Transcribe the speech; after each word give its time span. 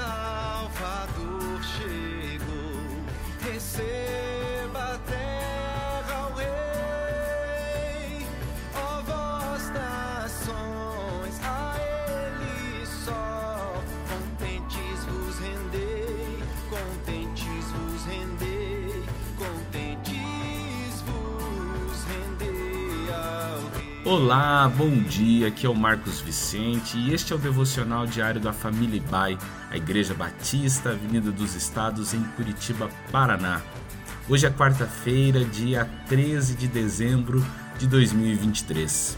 Salvador 0.00 1.60
chegou. 1.62 2.80
Receba 3.44 4.94
a 4.94 4.98
terra 4.98 6.28
o 6.28 6.34
rei, 6.38 8.26
ó 8.74 9.02
vós 9.02 9.70
nações, 9.74 11.38
a 11.44 11.76
ele 11.76 12.86
só. 12.86 13.74
Contentes 14.08 15.04
vos 15.04 15.38
rendei, 15.38 16.42
contentes 16.70 17.64
vos 17.72 18.04
rendei, 18.06 19.04
contentes 19.36 21.02
vos 21.02 22.04
rendei 22.08 23.12
ao 23.12 23.60
rei. 23.78 24.02
Olá, 24.06 24.66
bom 24.74 25.02
dia, 25.02 25.48
aqui 25.48 25.66
é 25.66 25.68
o 25.68 25.74
Marcos 25.74 26.22
Vicente 26.22 26.96
e 26.96 27.12
este 27.12 27.34
é 27.34 27.36
o 27.36 27.38
Devocional 27.38 28.06
Diário 28.06 28.40
da 28.40 28.54
Família 28.54 29.02
Bai 29.10 29.36
a 29.70 29.76
Igreja 29.76 30.12
Batista, 30.12 30.90
Avenida 30.90 31.30
dos 31.30 31.54
Estados, 31.54 32.12
em 32.12 32.22
Curitiba, 32.36 32.90
Paraná. 33.12 33.62
Hoje 34.28 34.44
é 34.44 34.50
quarta-feira, 34.50 35.44
dia 35.44 35.88
13 36.08 36.56
de 36.56 36.66
dezembro 36.66 37.44
de 37.78 37.86
2023. 37.86 39.16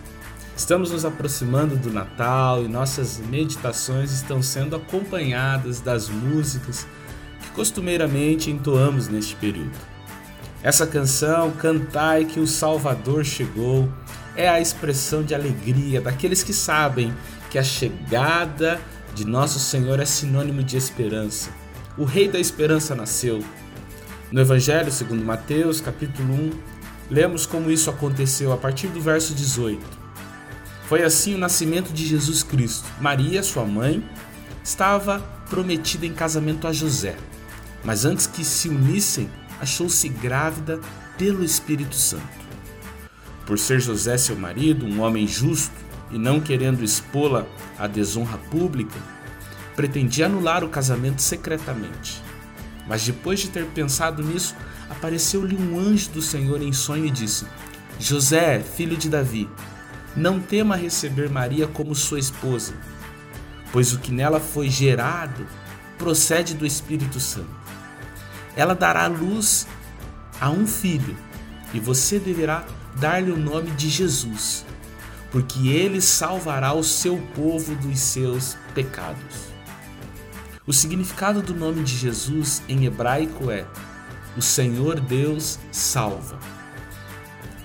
Estamos 0.55 0.91
nos 0.91 1.07
aproximando 1.07 1.77
do 1.77 1.91
Natal 1.91 2.63
e 2.63 2.69
nossas 2.69 3.19
meditações 3.19 4.13
estão 4.13 4.43
sendo 4.43 4.77
acompanhadas 4.77 5.81
das 5.81 6.11
músicas 6.11 6.87
que 7.41 7.51
costumeiramente 7.53 8.51
entoamos 8.51 9.09
neste 9.09 9.35
período. 9.37 9.73
Essa 10.63 10.87
canção, 10.87 11.51
Cantai 11.53 12.27
que 12.27 12.39
o 12.39 12.47
Salvador 12.47 13.25
chegou, 13.25 13.91
é 14.37 14.49
a 14.49 14.61
expressão 14.61 15.23
de 15.23 15.35
alegria 15.35 16.01
daqueles 16.01 16.43
que 16.43 16.53
sabem 16.53 17.13
que 17.51 17.59
a 17.59 17.65
chegada 17.65 18.79
de 19.15 19.27
nosso 19.27 19.59
Senhor 19.59 20.01
é 20.01 20.05
sinônimo 20.05 20.63
de 20.63 20.77
esperança. 20.77 21.51
O 21.99 22.05
Rei 22.05 22.29
da 22.29 22.39
Esperança 22.39 22.95
nasceu. 22.95 23.45
No 24.31 24.41
Evangelho 24.41 24.91
segundo 24.91 25.23
Mateus, 25.23 25.81
capítulo 25.81 26.33
1, 26.33 26.51
lemos 27.11 27.45
como 27.45 27.71
isso 27.71 27.91
aconteceu 27.91 28.53
a 28.53 28.57
partir 28.57 28.89
do 28.89 29.01
verso 29.01 29.35
18. 29.35 29.79
Foi 30.85 31.03
assim 31.03 31.35
o 31.35 31.39
nascimento 31.39 31.93
de 31.93 32.07
Jesus 32.07 32.43
Cristo. 32.43 32.89
Maria, 33.01 33.43
sua 33.43 33.67
mãe, 33.67 34.03
estava 34.65 35.21
prometida 35.51 36.07
em 36.07 36.15
casamento 36.15 36.67
a 36.67 36.73
José, 36.73 37.17
mas 37.85 38.07
antes 38.07 38.27
que 38.27 38.43
se 38.43 38.71
unissem, 38.71 39.29
achou-se 39.61 40.09
grávida 40.09 40.81
pelo 41.19 41.45
Espírito 41.45 41.95
Santo. 41.95 42.43
Por 43.45 43.59
ser 43.59 43.81
José 43.81 44.17
seu 44.17 44.37
marido, 44.37 44.87
um 44.87 45.03
homem 45.03 45.27
justo, 45.27 45.75
e 46.13 46.19
não 46.19 46.41
querendo 46.41 46.85
expô-la 46.85 47.47
à 47.79 47.87
desonra 47.87 48.39
pública, 48.39 48.99
pretendia 49.75 50.27
anular 50.27 50.63
o 50.63 50.69
casamento 50.69 51.23
secretamente. 51.23 52.23
Mas 52.87 53.05
depois 53.05 53.41
de 53.41 53.49
ter 53.49 53.65
pensado 53.67 54.23
nisso, 54.23 54.55
apareceu-lhe 54.91 55.57
um 55.57 55.79
anjo 55.79 56.11
do 56.11 56.23
Senhor 56.23 56.61
em 56.63 56.73
sonho 56.73 57.07
e 57.07 57.11
disse: 57.11 57.47
José, 57.99 58.61
filho 58.61 58.97
de 58.97 59.09
Davi, 59.09 59.49
não 60.15 60.41
tema 60.41 60.77
receber 60.77 61.31
Maria 61.31 61.67
como 61.67 61.95
sua 61.95 62.19
esposa, 62.19 62.75
pois 63.73 63.93
o 63.93 63.99
que 63.99 64.13
nela 64.13 64.41
foi 64.41 64.69
gerado 64.69 65.47
procede 65.97 66.55
do 66.55 66.67
Espírito 66.67 67.21
Santo. 67.21 67.63
Ela 68.57 68.75
dará 68.75 69.07
luz 69.07 69.67
a 70.41 70.51
um 70.51 70.67
filho, 70.67 71.17
e 71.73 71.81
você 71.81 72.19
deverá 72.19 72.67
dar-lhe 72.97 73.31
o 73.31 73.37
nome 73.37 73.71
de 73.71 73.89
Jesus, 73.89 74.67
porque 75.33 75.69
ele 75.69 76.03
salvará 76.03 76.75
o 76.75 76.85
seu 76.85 77.17
povo 77.35 77.75
dos 77.77 77.99
seus 77.99 78.57
pecados. 78.75 79.51
O 80.67 80.73
significado 80.73 81.41
do 81.43 81.55
nome 81.55 81.83
de 81.83 81.97
Jesus 81.97 82.63
em 82.69 82.85
hebraico 82.85 83.51
é: 83.51 83.67
O 84.37 84.43
Senhor 84.43 85.01
Deus 85.01 85.59
salva. 85.73 86.39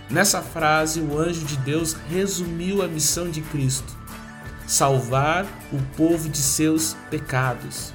Nessa 0.09 0.41
frase, 0.41 1.01
o 1.01 1.19
anjo 1.19 1.45
de 1.45 1.57
Deus 1.57 1.93
resumiu 2.09 2.81
a 2.81 2.87
missão 2.87 3.29
de 3.29 3.41
Cristo: 3.41 3.93
salvar 4.65 5.45
o 5.71 5.79
povo 5.97 6.29
de 6.29 6.39
seus 6.39 6.95
pecados. 7.11 7.93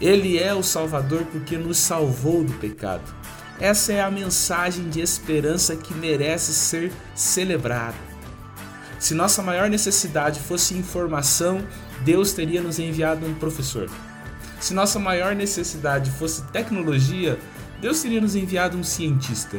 Ele 0.00 0.36
é 0.36 0.52
o 0.52 0.62
Salvador 0.64 1.24
porque 1.30 1.56
nos 1.56 1.76
salvou 1.76 2.42
do 2.42 2.54
pecado. 2.54 3.14
Essa 3.60 3.92
é 3.92 4.00
a 4.00 4.10
mensagem 4.10 4.88
de 4.88 5.00
esperança 5.00 5.76
que 5.76 5.94
merece 5.94 6.52
ser 6.52 6.90
celebrada. 7.14 8.11
Se 9.02 9.14
nossa 9.14 9.42
maior 9.42 9.68
necessidade 9.68 10.38
fosse 10.38 10.74
informação, 10.74 11.66
Deus 12.04 12.32
teria 12.34 12.62
nos 12.62 12.78
enviado 12.78 13.26
um 13.26 13.34
professor. 13.34 13.90
Se 14.60 14.72
nossa 14.72 14.96
maior 15.00 15.34
necessidade 15.34 16.08
fosse 16.08 16.42
tecnologia, 16.52 17.36
Deus 17.80 18.00
teria 18.00 18.20
nos 18.20 18.36
enviado 18.36 18.78
um 18.78 18.84
cientista. 18.84 19.58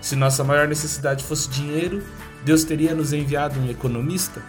Se 0.00 0.14
nossa 0.14 0.44
maior 0.44 0.68
necessidade 0.68 1.24
fosse 1.24 1.48
dinheiro, 1.48 2.00
Deus 2.44 2.62
teria 2.62 2.94
nos 2.94 3.12
enviado 3.12 3.58
um 3.58 3.68
economista. 3.68 4.40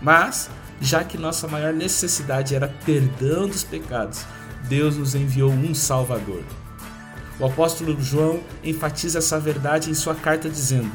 Mas, 0.00 0.48
já 0.80 1.02
que 1.02 1.18
nossa 1.18 1.48
maior 1.48 1.72
necessidade 1.72 2.54
era 2.54 2.72
perdão 2.86 3.48
dos 3.48 3.64
pecados, 3.64 4.20
Deus 4.68 4.96
nos 4.96 5.16
enviou 5.16 5.50
um 5.50 5.74
Salvador. 5.74 6.44
O 7.40 7.46
apóstolo 7.46 8.00
João 8.00 8.38
enfatiza 8.62 9.18
essa 9.18 9.40
verdade 9.40 9.90
em 9.90 9.94
sua 9.94 10.14
carta 10.14 10.48
dizendo: 10.48 10.92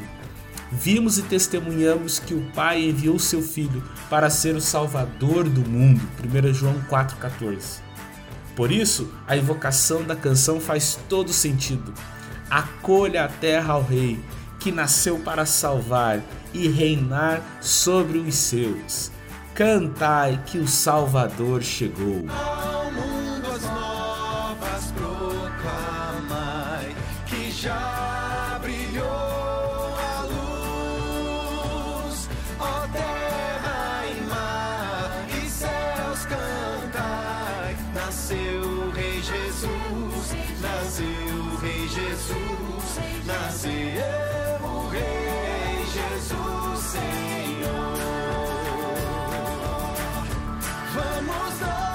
Vimos 0.80 1.18
e 1.18 1.22
testemunhamos 1.22 2.18
que 2.18 2.34
o 2.34 2.50
Pai 2.52 2.82
enviou 2.82 3.18
seu 3.18 3.40
Filho 3.40 3.82
para 4.10 4.28
ser 4.28 4.56
o 4.56 4.60
Salvador 4.60 5.48
do 5.48 5.60
mundo. 5.68 6.00
1 6.22 6.52
João 6.52 6.74
4,14. 6.90 7.80
Por 8.56 8.70
isso, 8.70 9.12
a 9.26 9.36
invocação 9.36 10.02
da 10.02 10.16
canção 10.16 10.60
faz 10.60 10.98
todo 11.08 11.32
sentido. 11.32 11.94
Acolha 12.50 13.24
a 13.24 13.28
terra 13.28 13.74
ao 13.74 13.82
Rei, 13.82 14.18
que 14.58 14.72
nasceu 14.72 15.18
para 15.18 15.46
salvar 15.46 16.20
e 16.52 16.68
reinar 16.68 17.40
sobre 17.60 18.18
os 18.18 18.34
seus. 18.34 19.10
Cantai 19.54 20.42
que 20.44 20.58
o 20.58 20.66
Salvador 20.66 21.62
chegou. 21.62 22.24
nasceu 40.64 41.06
o 41.06 41.56
Rei 41.56 41.88
Jesus, 41.88 42.98
nasceu 43.26 44.66
o 44.66 44.88
Rei 44.88 45.84
Jesus, 45.92 46.80
Senhor. 46.80 47.94
Vamos 50.94 51.58
dar 51.60 51.93